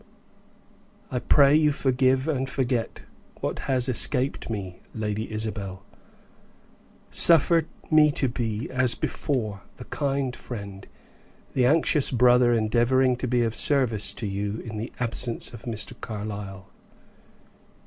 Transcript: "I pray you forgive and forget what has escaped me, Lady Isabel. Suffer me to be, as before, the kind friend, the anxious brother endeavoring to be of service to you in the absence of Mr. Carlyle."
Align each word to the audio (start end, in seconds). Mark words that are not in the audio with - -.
"I 1.11 1.19
pray 1.19 1.53
you 1.55 1.71
forgive 1.71 2.27
and 2.27 2.49
forget 2.49 3.03
what 3.39 3.59
has 3.69 3.87
escaped 3.87 4.49
me, 4.49 4.79
Lady 4.95 5.31
Isabel. 5.31 5.83
Suffer 7.11 7.67
me 7.91 8.09
to 8.13 8.27
be, 8.27 8.67
as 8.71 8.95
before, 8.95 9.61
the 9.77 9.85
kind 9.85 10.35
friend, 10.35 10.87
the 11.53 11.67
anxious 11.67 12.09
brother 12.09 12.51
endeavoring 12.51 13.15
to 13.17 13.27
be 13.27 13.43
of 13.43 13.53
service 13.53 14.15
to 14.15 14.25
you 14.25 14.59
in 14.65 14.77
the 14.77 14.91
absence 14.99 15.53
of 15.53 15.65
Mr. 15.65 15.93
Carlyle." 16.01 16.65